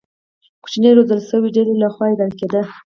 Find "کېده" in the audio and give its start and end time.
2.39-2.61